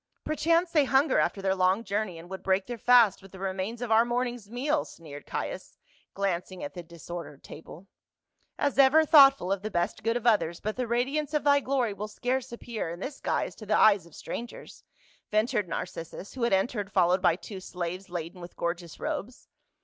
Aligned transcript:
"Perchance 0.25 0.71
they 0.71 0.85
hunger 0.85 1.19
after 1.19 1.43
their 1.43 1.53
long 1.53 1.83
journey 1.83 2.17
and 2.17 2.27
would 2.27 2.41
break 2.41 2.65
their 2.65 2.79
fast 2.79 3.21
with 3.21 3.31
the 3.31 3.37
remains 3.37 3.83
of 3.83 3.91
our 3.91 4.03
morning's 4.03 4.49
meal," 4.49 4.83
sneered 4.83 5.27
Caius, 5.27 5.77
glancing 6.15 6.63
at 6.63 6.73
the 6.73 6.81
dis 6.81 7.07
ordered 7.07 7.43
table. 7.43 7.85
"As 8.57 8.79
ever 8.79 9.05
thoughtful 9.05 9.51
of 9.51 9.61
the 9.61 9.69
best 9.69 10.01
good 10.01 10.17
of 10.17 10.25
others, 10.25 10.59
but 10.59 10.75
the 10.75 10.87
radiance 10.87 11.35
of 11.35 11.43
thy 11.43 11.61
glor} 11.61 11.95
will 11.95 12.07
scarce 12.07 12.51
appear 12.51 12.89
in 12.89 12.99
this 12.99 13.19
guise 13.19 13.53
to 13.57 13.67
the 13.67 13.77
eyes 13.77 14.07
of 14.07 14.15
strangers," 14.15 14.83
ventured 15.29 15.67
Narcis 15.69 16.09
sus, 16.09 16.33
who 16.33 16.41
had 16.41 16.53
entered 16.53 16.91
followed 16.91 17.21
by 17.21 17.35
t\vo 17.35 17.59
slaves 17.59 18.09
laden 18.09 18.41
with 18.41 18.55
gorgeous 18.57 18.99
robes. 18.99 19.49